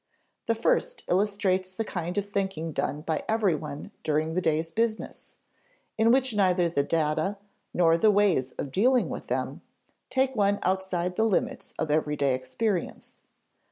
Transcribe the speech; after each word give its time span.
The 0.47 0.55
first 0.55 1.03
illustrates 1.07 1.69
the 1.69 1.85
kind 1.85 2.17
of 2.17 2.27
thinking 2.27 2.71
done 2.71 3.01
by 3.01 3.21
every 3.27 3.53
one 3.53 3.91
during 4.01 4.33
the 4.33 4.41
day's 4.41 4.71
business, 4.71 5.37
in 5.95 6.09
which 6.09 6.33
neither 6.35 6.67
the 6.67 6.81
data, 6.81 7.37
nor 7.71 7.99
the 7.99 8.09
ways 8.09 8.51
of 8.53 8.71
dealing 8.71 9.09
with 9.09 9.27
them, 9.27 9.61
take 10.09 10.35
one 10.35 10.57
outside 10.63 11.17
the 11.17 11.23
limits 11.25 11.75
of 11.77 11.91
everyday 11.91 12.33
experience. 12.33 13.19